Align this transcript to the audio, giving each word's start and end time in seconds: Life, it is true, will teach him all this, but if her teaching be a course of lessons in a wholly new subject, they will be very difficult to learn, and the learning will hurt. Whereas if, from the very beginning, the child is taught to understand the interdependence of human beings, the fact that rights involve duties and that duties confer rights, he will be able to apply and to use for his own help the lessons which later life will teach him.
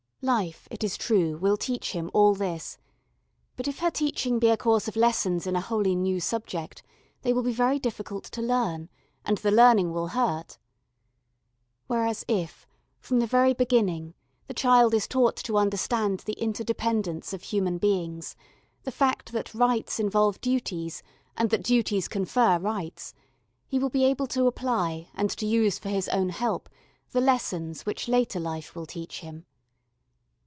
Life, 0.23 0.67
it 0.69 0.83
is 0.83 0.97
true, 0.97 1.35
will 1.39 1.57
teach 1.57 1.93
him 1.93 2.11
all 2.13 2.35
this, 2.35 2.77
but 3.55 3.67
if 3.67 3.79
her 3.79 3.89
teaching 3.89 4.37
be 4.37 4.49
a 4.51 4.55
course 4.55 4.87
of 4.87 4.95
lessons 4.95 5.47
in 5.47 5.55
a 5.55 5.61
wholly 5.61 5.95
new 5.95 6.19
subject, 6.19 6.83
they 7.23 7.33
will 7.33 7.41
be 7.41 7.51
very 7.51 7.79
difficult 7.79 8.25
to 8.25 8.41
learn, 8.43 8.87
and 9.25 9.39
the 9.39 9.49
learning 9.49 9.91
will 9.91 10.09
hurt. 10.09 10.59
Whereas 11.87 12.23
if, 12.27 12.67
from 12.99 13.17
the 13.17 13.25
very 13.25 13.55
beginning, 13.55 14.13
the 14.45 14.53
child 14.53 14.93
is 14.93 15.07
taught 15.07 15.37
to 15.37 15.57
understand 15.57 16.19
the 16.19 16.33
interdependence 16.39 17.33
of 17.33 17.41
human 17.41 17.79
beings, 17.79 18.35
the 18.83 18.91
fact 18.91 19.31
that 19.31 19.55
rights 19.55 19.99
involve 19.99 20.39
duties 20.39 21.01
and 21.35 21.49
that 21.49 21.63
duties 21.63 22.07
confer 22.07 22.59
rights, 22.59 23.15
he 23.65 23.79
will 23.79 23.89
be 23.89 24.05
able 24.05 24.27
to 24.27 24.45
apply 24.45 25.09
and 25.15 25.31
to 25.31 25.47
use 25.47 25.79
for 25.79 25.89
his 25.89 26.07
own 26.09 26.29
help 26.29 26.69
the 27.09 27.21
lessons 27.21 27.87
which 27.87 28.07
later 28.07 28.39
life 28.39 28.75
will 28.75 28.85
teach 28.85 29.21
him. 29.21 29.47